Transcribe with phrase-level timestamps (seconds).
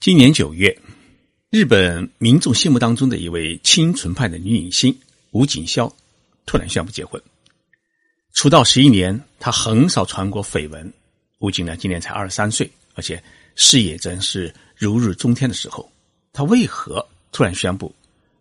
[0.00, 0.74] 今年九月，
[1.50, 4.98] 日本民众心目当中的一位清纯派的女影星
[5.32, 5.92] 吴锦潇
[6.46, 7.22] 突然宣布结婚。
[8.32, 10.90] 出道十一年，她很少传过绯闻。
[11.40, 13.22] 吴景呢，今年才二十三岁，而且
[13.56, 15.86] 事业正是如日中天的时候。
[16.32, 17.94] 她为何突然宣布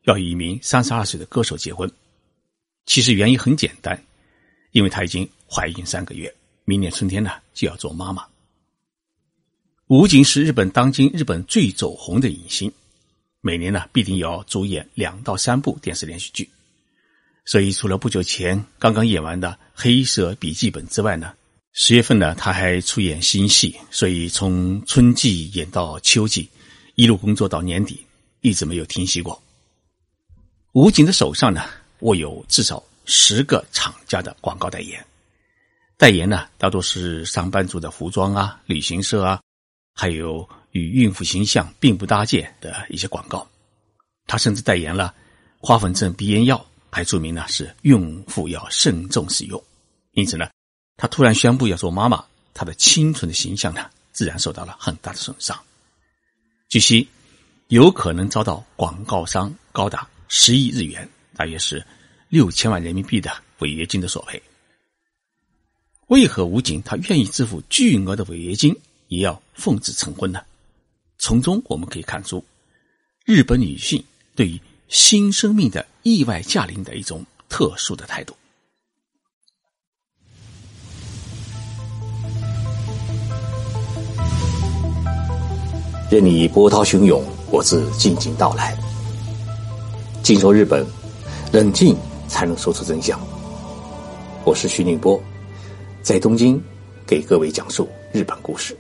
[0.04, 1.92] 要与一名三十二岁的歌手结婚？
[2.86, 4.02] 其实原因很简单，
[4.72, 6.34] 因为她已经怀孕三个月，
[6.64, 8.26] 明年春天呢就要做妈妈。
[9.90, 12.72] 武警是日本当今日本最走红的影星，
[13.42, 16.48] 每年呢必定要主演两到三部电视连续剧，
[17.44, 21.34] 所以除了不久前刚刚演完的《黑色笔记本》之外呢，
[21.74, 26.48] 十月份呢他还出演新戏，所以从春季演到秋季，
[26.94, 28.06] 一路工作到年底，
[28.42, 29.42] 一直没有停息过。
[30.74, 31.64] 武警的手上呢
[32.02, 35.04] 握有至少十个厂家的广告代言，
[35.98, 39.42] 代言呢大多是上班族的服装啊、旅行社啊。
[40.00, 43.46] 还有与孕妇形象并不搭界的一些广告，
[44.28, 45.14] 他甚至代言了
[45.58, 49.62] 花粉症鼻炎药，还注明呢是孕妇要慎重使用。
[50.14, 50.50] 因此呢，
[50.96, 55.60] 他突然宣布要做妈妈，他的清纯的形象呢自然受到了很大的损伤。
[56.70, 57.06] 据悉，
[57.68, 61.86] 有可能遭到广告商高达十亿日元，大约是
[62.30, 64.42] 六千万人民币的违约金的索赔。
[66.08, 68.74] 为何武警他愿意支付巨额的违约金？
[69.10, 70.40] 也要奉子成婚呢？
[71.18, 72.44] 从中我们可以看出，
[73.26, 74.02] 日本女性
[74.36, 78.34] 对于新生命的意外驾临的一种特殊的态度。
[86.10, 88.78] 任你波涛汹涌，我自静静到来。
[90.24, 90.86] 静说日本，
[91.52, 93.20] 冷静才能说出真相。
[94.46, 95.22] 我是徐宁波，
[96.02, 96.62] 在东京
[97.06, 98.78] 给各位讲述日本故事。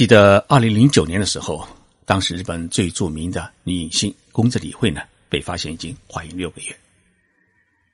[0.00, 1.68] 记得二零零九年的时候，
[2.06, 6.74] 当时日本最著名的女影星宫泽理惠呢，被发现已经怀孕六个月。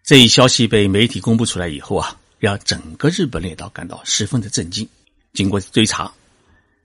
[0.04, 4.88] 这一消息被媒体公布出来以后啊，让整个日本列岛感到十分的震惊。
[5.32, 6.14] 经过追查，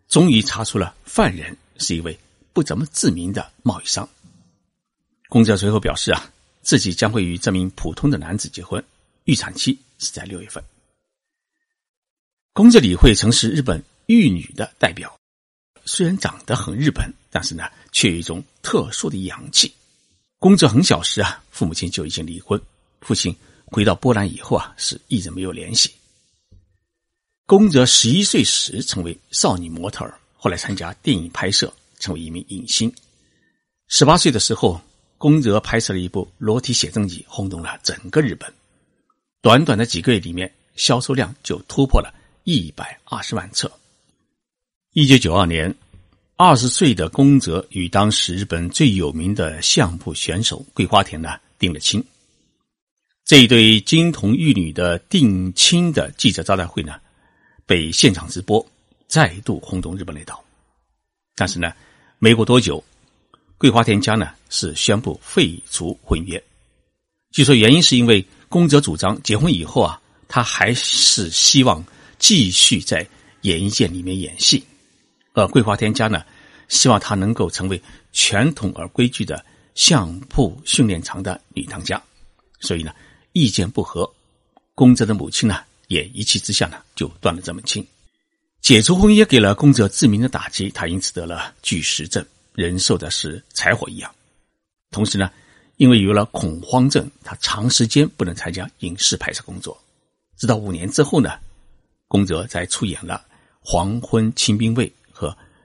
[0.07, 2.17] 终于查出了犯人是一位
[2.51, 4.09] 不怎么知名的贸易商。
[5.29, 6.31] 宫泽随后表示啊，
[6.63, 8.83] 自己将会与这名普通的男子结婚，
[9.25, 10.63] 预产期是在六月份。
[12.53, 13.83] 宫泽理惠曾是日本。
[14.11, 15.17] 玉女的代表，
[15.85, 17.63] 虽然长得很日本，但是呢，
[17.93, 19.71] 却有一种特殊的洋气。
[20.37, 22.59] 宫泽很小时啊，父母亲就已经离婚，
[22.99, 23.35] 父亲
[23.65, 25.91] 回到波兰以后啊，是一直没有联系。
[27.45, 32.93] 宫泽十一岁时成为少女模特儿，后来参加电影拍摄，成为一名影星。
[33.87, 34.81] 十八岁的时候，
[35.17, 38.53] 宫泽拍摄了一部裸体写真集，轰动了整个日本。
[39.41, 43.71] 短短的几个月里面，销售量就突破了一百二十万册。
[44.93, 45.73] 一九九二年，
[46.35, 52.03] 二十岁的宫泽与当时日本最有名的相扑选手桂花田呢定了亲。
[53.23, 56.95] 这一对金童玉女的定亲的记者招待会呢，
[57.65, 58.65] 被现场直播，
[59.07, 60.43] 再度轰动日本列岛。
[61.37, 61.71] 但是呢，
[62.19, 62.83] 没过多久，
[63.57, 66.43] 桂花田家呢是宣布废除婚约。
[67.31, 71.81] 据说原因是因为宫泽主张结婚以后啊，他还是希望
[72.19, 73.07] 继续在
[73.43, 74.61] 演艺界里面演戏。
[75.33, 76.23] 而桂花田家呢，
[76.67, 77.81] 希望她能够成为
[78.11, 79.43] 传统而规矩的
[79.75, 82.01] 相扑训练场的女当家，
[82.59, 82.93] 所以呢，
[83.31, 84.11] 意见不合，
[84.75, 87.85] 宫泽的母亲呢也一气之下呢就断了这门亲。
[88.61, 94.13] 解除婚约给了宫泽致命的打击，他因此得了巨石症，人受的是柴火一样。
[94.91, 95.31] 同时呢，
[95.77, 99.81] 因为有了恐慌症，他长时间不能参加影视拍摄工作。
[100.37, 101.39] 直到五年之后呢，
[102.07, 103.25] 宫泽才出演了
[103.61, 104.87] 《黄昏清兵卫》。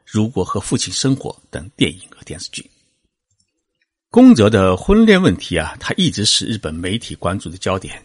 [0.06, 2.64] 如果和父亲生活等电影和电视剧，
[4.08, 8.00] 宫泽的婚恋问题啊，他一直是日本媒体关注的焦点。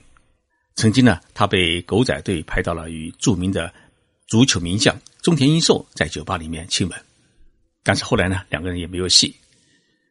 [0.73, 3.71] 曾经呢，他被狗仔队拍到了与著名的
[4.27, 7.05] 足球名将中田英寿在酒吧里面亲吻，
[7.83, 9.35] 但是后来呢，两个人也没有戏。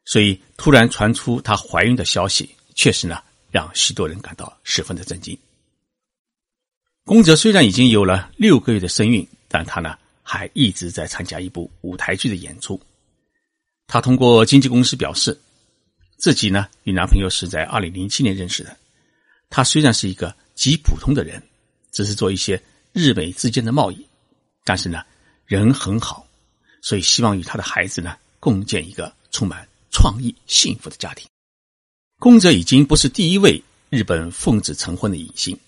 [0.04, 3.20] 所以突然传出她怀孕的消息，确实呢，
[3.50, 5.36] 让许多人感到十分的震惊。
[7.04, 9.98] 宫泽虽然已经有了六个月的身孕，但她呢。
[10.32, 12.80] 还一直在参加一部舞台剧的演出。
[13.88, 15.36] 她通过经纪公司表示，
[16.18, 18.76] 自己呢与男朋友是在二零零七年认识的。
[19.48, 21.42] 她虽然是一个极普通的人，
[21.90, 22.62] 只是做一些
[22.92, 24.06] 日美之间的贸易，
[24.62, 25.02] 但是呢
[25.46, 26.24] 人很好，
[26.80, 31.26] 所以希望与他的孩子呢共建一个充满创意、幸福的家庭。
[32.20, 35.58] 宫泽已经不是第一位日本奉子成婚的影星，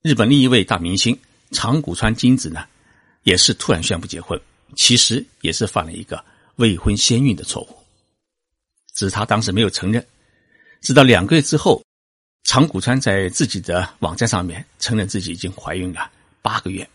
[0.00, 1.18] 日本另一位大明星
[1.50, 2.64] 长谷川金子呢。
[3.24, 4.40] 也是突然宣布结婚，
[4.76, 6.24] 其实也是犯了一个
[6.56, 7.76] 未婚先孕的错误，
[8.94, 10.06] 只是他当时没有承认。
[10.80, 11.82] 直到两个月之后，
[12.44, 16.10] 长谷川在自己的网站上面承认自己已经怀孕了
[16.42, 16.88] 八个月。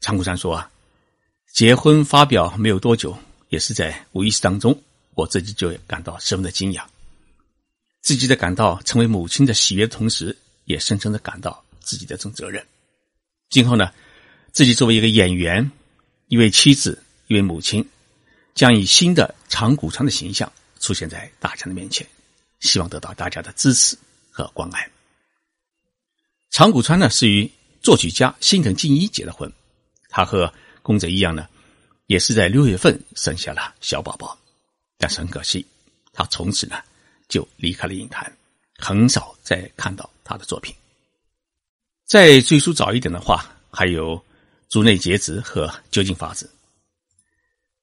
[0.00, 0.70] 长谷川说：“啊，
[1.52, 3.16] 结婚发表没有多久，
[3.50, 4.82] 也是在无意识当中，
[5.14, 6.82] 我自己就感到十分的惊讶，
[8.00, 12.66] 自己在感到成为母亲的喜悦的同时，也深深的感到自己的这种责任。
[13.50, 13.92] 今后呢，
[14.52, 15.68] 自己作为一个演员。”
[16.28, 17.86] 一位妻子，一位母亲，
[18.54, 20.50] 将以新的长谷川的形象
[20.80, 22.06] 出现在大家的面前，
[22.60, 23.98] 希望得到大家的支持
[24.30, 24.90] 和关爱。
[26.48, 27.50] 长谷川呢是与
[27.82, 29.52] 作曲家新藤敬一结了婚，
[30.08, 30.50] 他和
[30.80, 31.46] 宫泽一样呢，
[32.06, 34.38] 也是在六月份生下了小宝宝，
[34.96, 35.66] 但是很可惜，
[36.14, 36.82] 他从此呢
[37.28, 38.34] 就离开了影坛，
[38.78, 40.74] 很少再看到他的作品。
[42.06, 44.18] 再追溯早一点的话，还有。
[44.72, 46.50] 竹内结子和究竟法子。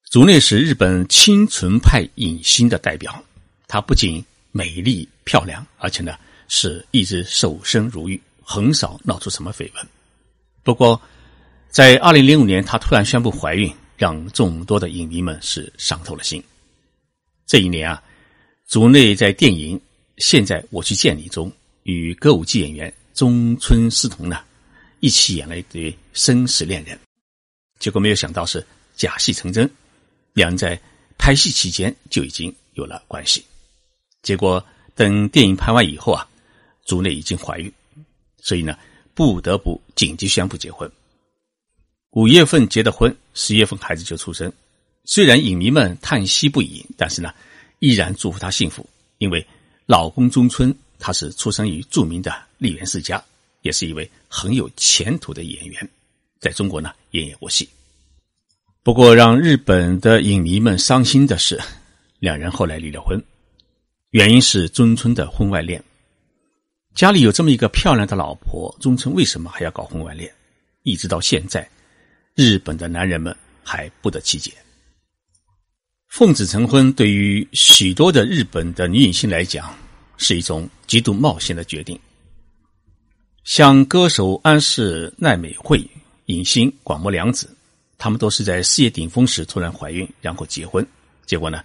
[0.10, 3.24] 竹内是日本清纯派影星的代表，
[3.68, 6.16] 她不仅美丽漂亮，而且呢
[6.48, 9.88] 是一直守身如玉，很少闹出什么绯闻。
[10.64, 11.00] 不过，
[11.70, 16.44] 在二零零五年，她突然宣布怀孕，让众多的影迷们是伤透了心。
[17.46, 18.02] 这一年啊，
[18.68, 19.78] 竹内在电影
[20.18, 21.52] 《现在我去见你》中
[21.84, 24.42] 与歌舞伎演员中村狮童呢。
[25.00, 27.00] 一起演了一对生死恋人，
[27.80, 28.66] 结果没有想到是
[28.96, 29.70] 假戏成真，
[30.34, 30.80] 两人在
[31.18, 33.44] 拍戏期间就已经有了关系。
[34.22, 34.64] 结果
[34.96, 36.28] 等电影拍完以后啊，
[36.86, 37.72] 竹内已经怀孕，
[38.42, 38.78] 所以呢
[39.14, 40.92] 不得不紧急宣布结婚。
[42.12, 44.52] 五月份结的婚，十月份孩子就出生。
[45.06, 47.34] 虽然影迷们叹息不已，但是呢
[47.80, 48.88] 依然祝福她幸福，
[49.20, 49.46] 因为
[49.86, 53.24] 老公中村他是出生于著名的丽园世家。
[53.70, 55.90] 也是一位很有前途的演员，
[56.40, 57.70] 在中国呢演演过戏。
[58.82, 61.62] 不过让日本的影迷们伤心的是，
[62.18, 63.24] 两人后来离了婚，
[64.10, 65.84] 原因是中村的婚外恋。
[66.96, 70.34] 家里有这么一个漂亮的老婆，中村为什么还要搞婚外恋？
[70.82, 71.70] 一直到现在，
[72.34, 74.52] 日本的男人们还不得其解。
[76.08, 79.78] 奉子成婚对于许多的日本的女影星来讲，
[80.18, 82.00] 是一种极度冒险的决定。
[83.44, 85.84] 像歌手安室奈美惠、
[86.26, 87.50] 影星广末凉子，
[87.98, 90.86] 他们都是在事业顶峰时突然怀孕，然后结婚。
[91.26, 91.64] 结果呢，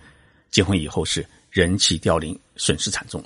[0.51, 3.23] 结婚以后是人气凋零，损失惨重。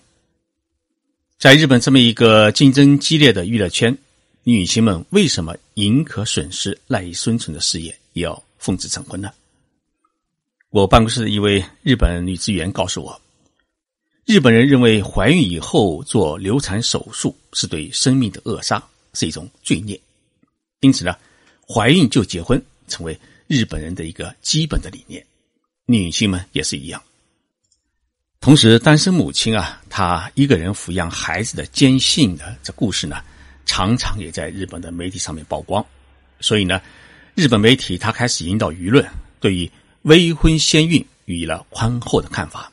[1.39, 3.97] 在日本这么一个竞争激烈的娱乐圈，
[4.43, 9.31] 女星们为什么宁可损失赖以生存的事业，也要奉子成婚呢？
[10.71, 13.21] 我办公室的一位日本女职员告诉我。
[14.28, 19.98] 日本人认为怀孕以后做流产手术是对生命的扼杀，是一种罪孽。
[20.80, 21.16] 因此呢，
[21.66, 25.25] 怀孕就结婚成为日本人的一个基本的理念。
[25.86, 27.02] 女性们也是一样。
[28.38, 33.25] 同时，单身母亲啊，她一个人抚养孩子的艰辛的这故事呢，
[33.64, 35.82] 常常也在日本的媒体上面曝光。
[36.38, 36.82] 所以呢，
[37.34, 39.02] 日本媒体他开始引导舆论，
[39.40, 39.70] 对于
[40.02, 42.70] 未婚先孕予以了宽厚的看法，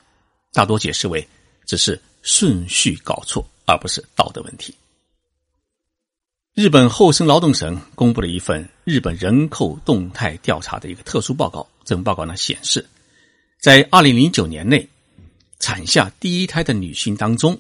[0.51, 1.25] 大多解释为。
[1.65, 4.73] 只是顺序搞错，而不是道德问题。
[6.53, 11.67] 日本厚生劳动省公布了一份日本人口动态调查的一个特殊报告。
[11.83, 12.83] 这份报告呢显示，
[13.59, 14.87] 在二零零九年内，
[15.59, 17.59] 产下第一胎的女性当中，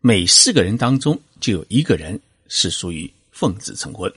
[0.00, 4.12] 每四个人当中就有一个人是属于奉子成婚，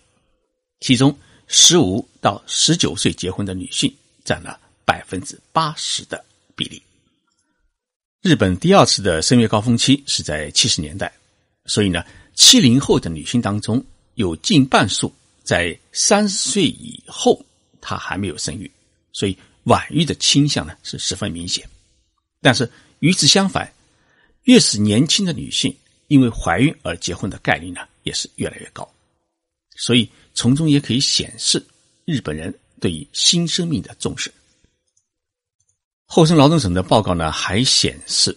[0.79, 1.15] 其中
[1.47, 3.93] 十五到十九岁结婚的女性
[4.23, 6.23] 占了百分之八十的
[6.55, 6.81] 比例。
[8.27, 11.09] 日本第二次的生育高峰期是在七十年代，
[11.63, 12.03] 所以呢，
[12.35, 13.81] 七零后的女性当中
[14.15, 15.09] 有近半数
[15.45, 17.41] 在三十岁以后，
[17.79, 18.69] 她还没有生育，
[19.13, 21.65] 所以晚育的倾向呢是十分明显。
[22.41, 22.69] 但是
[22.99, 23.71] 与此相反，
[24.43, 25.73] 越是年轻的女性，
[26.07, 28.85] 因为怀孕而结婚的概率呢也是越来越高。
[29.77, 31.65] 所以从中也可以显示
[32.03, 34.29] 日本人对于新生命的重视。
[36.17, 38.35] 厚生劳动省的报告呢，还显示，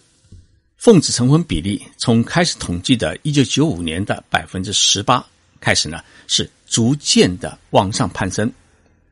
[0.76, 5.26] 奉子成婚比例从开始统计的1995年的百分之十八
[5.60, 8.52] 开始呢，是逐渐的往上攀升，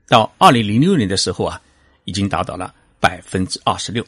[0.06, 1.58] 到2006年的时候啊，
[2.04, 4.04] 已经达到了百分之二十六。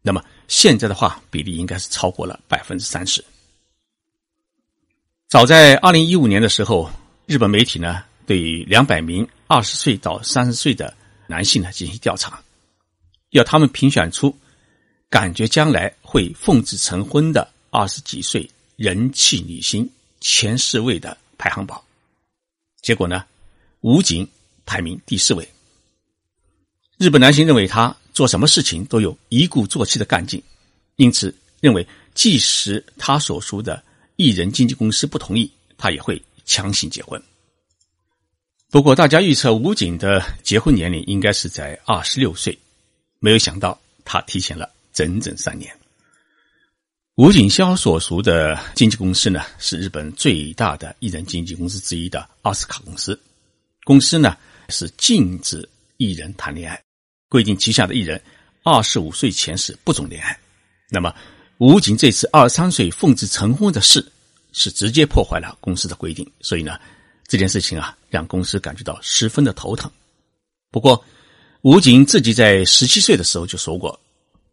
[0.00, 3.22] 那么现在的话，比例应该是超过了百分之三十。
[5.28, 6.90] 早在2015年的时候，
[7.26, 10.96] 日本媒体呢，对两百名二十岁到三十岁的
[11.26, 12.42] 男性呢进行调查。
[13.32, 14.34] 要他们评选出
[15.10, 19.88] 感觉将来会奉子成婚的二十几岁人气女星
[20.20, 21.82] 前四位的排行榜，
[22.80, 23.24] 结果呢，
[23.80, 24.26] 武警
[24.64, 25.46] 排名第四位，
[26.98, 30.42] 日本男性认为他做什么事情都有一鼓作气的干劲，
[30.96, 33.82] 因此认为即使他所属的
[34.16, 37.20] 艺人经纪公司不同意，他也会强行结婚。
[38.70, 42.56] 不过，大家预测武警的结婚年龄应该是在二十六岁，
[43.22, 45.72] 没有想到他提前了整整三年。
[47.14, 53.18] 武警萧所属的经纪公司呢，是日本最大的艺人经纪公司之一的奥斯卡公司。
[53.84, 54.36] 公司呢
[54.70, 55.66] 是禁止
[55.98, 56.82] 艺人谈恋爱。
[57.28, 58.20] 规定旗下的艺人
[58.64, 60.36] 二十五岁前是不准恋爱。
[60.90, 61.14] 那么，
[61.58, 64.04] 武警这次二十三岁奉子成婚的事，
[64.52, 66.28] 是直接破坏了公司的规定。
[66.40, 66.76] 所以呢，
[67.28, 69.88] 这件事情啊，让公司感觉到十分的头疼。
[70.70, 71.04] 不过，
[71.62, 73.98] 武警自己在十七岁的时候就说过，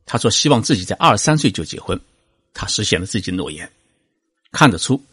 [0.06, 2.00] 他说希望自己在二十三岁就结婚，
[2.54, 3.70] 他实现了自己的诺言。
[4.51, 5.04] 看得出，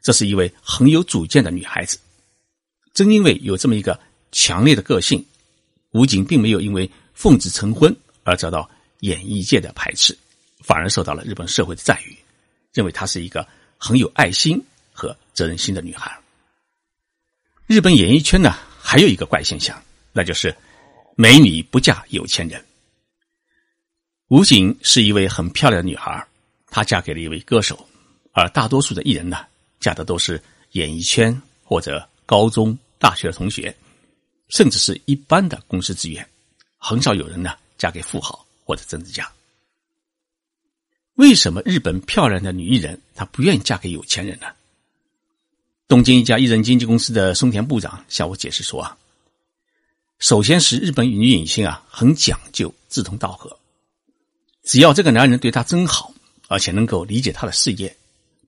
[0.00, 1.98] 这是一位很有主见的女孩子。
[2.94, 3.98] 正因为有这么一个
[4.32, 5.24] 强烈的个性，
[5.90, 6.90] 武警并没有因为。
[7.14, 7.94] 奉子成婚
[8.24, 8.68] 而遭到
[9.00, 10.16] 演艺界的排斥，
[10.60, 12.16] 反而受到了日本社会的赞誉，
[12.72, 13.46] 认为她是一个
[13.76, 14.60] 很有爱心
[14.92, 16.18] 和责任心的女孩。
[17.66, 19.80] 日本演艺圈呢，还有一个怪现象，
[20.10, 20.56] 那就是
[21.14, 22.64] 美女不嫁有钱人。
[24.28, 26.26] 吴景是一位很漂亮的女孩，
[26.68, 27.86] 她嫁给了一位歌手，
[28.32, 29.44] 而大多数的艺人呢，
[29.78, 30.42] 嫁的都是
[30.72, 33.74] 演艺圈或者高中、大学的同学，
[34.48, 36.26] 甚至是一般的公司职员。
[36.78, 39.30] 很少有人呢嫁给富豪或者政治家。
[41.16, 44.46] 为什么日本漂亮的女艺人她不愿意嫁给有钱人呢？
[45.86, 48.96] 东京一家艺人经纪公司的松田部长向我解释说啊，
[50.22, 53.58] 首先是日本女影星啊很讲究志同道合，
[54.62, 56.14] 只要这个男人对她真好，
[56.46, 57.92] 而且能够理解她的事业，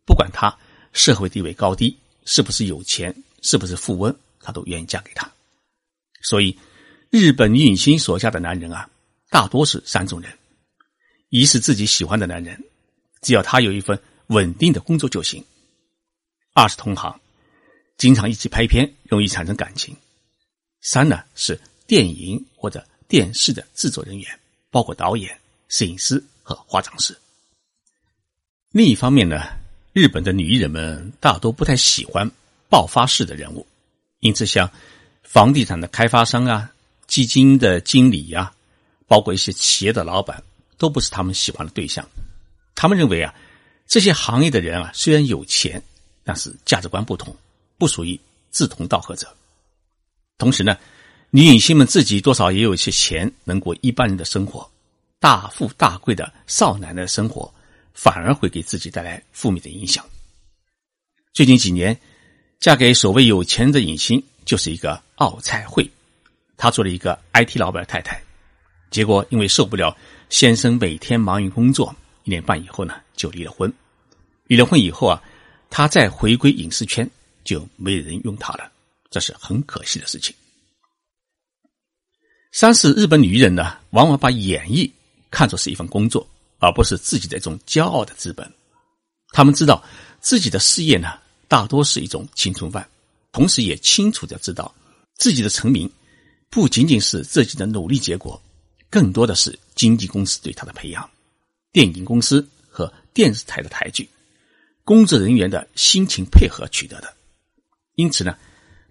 [0.07, 0.57] 不管她
[0.93, 3.13] 社会地位高低，是不是有钱，
[3.43, 5.29] 是不是富翁，她都愿意嫁给他。
[6.23, 6.57] 所以。
[7.11, 8.91] 日本女影星所嫁的男人啊，
[9.31, 10.37] 大多是三种人：
[11.29, 12.61] 一是自己喜欢的男人，
[13.23, 15.41] 只要他有一份稳定的工作就行；
[16.55, 17.21] 二是同行，
[17.99, 19.95] 经常一起拍片，容易产生感情；
[20.85, 24.39] 三呢是电影或者电视的制作人员，
[24.71, 25.37] 包括导演、
[25.69, 27.19] 摄影师和化妆师。
[28.71, 29.45] 另一方面呢，
[29.95, 32.31] 日本的女艺人们大多不太喜欢
[32.69, 33.67] 爆发式的人物，
[34.21, 34.71] 因此像
[35.23, 36.71] 房地产的开发商啊。
[37.07, 38.51] 基金的经理呀，
[39.07, 40.43] 包括一些企业的老板，
[40.79, 42.09] 都不是他们喜欢的对象。
[42.75, 43.33] 他们认为啊，
[43.87, 45.81] 这些行业的人啊，虽然有钱，
[46.25, 47.37] 但是价值观不同，
[47.77, 48.19] 不属于
[48.53, 49.33] 志同道合者。
[50.37, 50.77] 同时呢，
[51.31, 54.69] 女影星们自己多少也有一些钱，能过一般人的生活。
[55.21, 57.53] 大富大贵的少奶奶的生活，
[57.95, 60.05] 反而会给自己带来负面的影响。
[61.33, 61.99] 最近几年，
[62.61, 65.91] 嫁给所谓有钱的影星，就是一个奥菜会。
[66.57, 68.23] 她做了一个 IT 老板太太，
[68.91, 69.97] 结果因为受不了
[70.29, 73.73] 先生每天忙于工作，一年半以后呢就离了婚。
[74.47, 75.23] 离了婚以后啊，
[75.71, 77.09] 她再回归影视圈
[77.45, 78.71] 就没人用她了，
[79.15, 80.35] 这是很可惜的事情。
[82.51, 84.93] 三是日本女人呢，往往把演艺
[85.31, 86.29] 看作是一份工作，
[86.59, 88.53] 而不是自己的一种骄傲的资本。
[89.29, 89.81] 他们知道
[90.21, 91.17] 自己的事业呢，
[91.47, 92.91] 大多是一种青春饭，
[93.31, 94.75] 同时也清楚的知道
[95.15, 95.89] 自己的成名。
[96.51, 98.43] 不仅仅是自己的努力结果，
[98.91, 101.09] 更多的是经纪公司对他的培养、
[101.71, 104.09] 电影公司和电视台的抬举、
[104.83, 107.15] 工作人员的辛勤配合取得的。
[107.95, 108.37] 因此呢，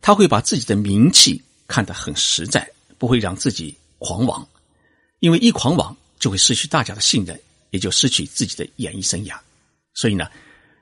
[0.04, 2.70] 他会把自己的名气看得很实在，
[3.00, 4.48] 不会让自己狂妄，
[5.20, 7.40] 因为一狂妄就会失去大家的信任，
[7.72, 9.40] 也就失去自己的演艺生涯。
[9.94, 10.30] 所以呢，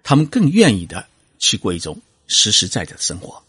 [0.04, 1.06] 他们更愿意的
[1.38, 3.42] 去过一种实实在在的生活。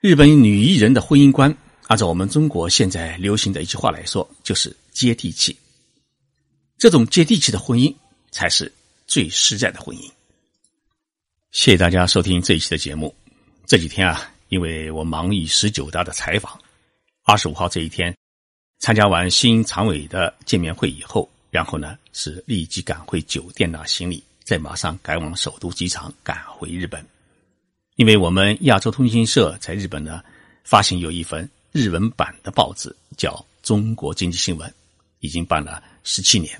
[0.00, 1.56] 日本女艺人的婚姻观。
[1.88, 5.56] 按照我们中国现在流行的一句话来说，就是接地气。
[6.76, 7.94] 这种接地气的婚姻
[8.30, 8.70] 才是
[9.06, 10.02] 最实在的婚姻。
[11.50, 13.14] 谢谢大家收听这一期的节目。
[13.68, 16.58] 这几天啊，因为我忙于十九大的采访，
[17.24, 18.16] 二十五号这一天
[18.78, 27.04] 参加完新常委的见面会以后，然后呢是立即赶回酒店拿行李，再马上赶往首都机场赶回日本。
[27.96, 30.22] 因为我们亚洲通讯社在日本呢
[30.64, 31.48] 发行有一份。
[31.70, 33.30] 日文版的报纸叫
[33.62, 34.68] 《中国经济新闻》，
[35.20, 36.58] 已经办了十七年。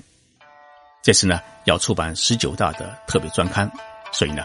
[1.03, 3.69] 这次呢要出版十九大的特别专刊，
[4.13, 4.43] 所以呢，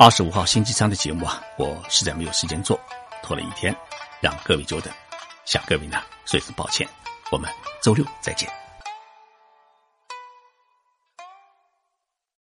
[0.00, 2.80] 二十五号星期三的节目啊，我实在没有时间做，
[3.22, 3.76] 拖了一天，
[4.18, 4.90] 让各位久等，
[5.44, 6.88] 向各位呢说一声抱歉。
[7.30, 7.50] 我们
[7.82, 8.50] 周六再见。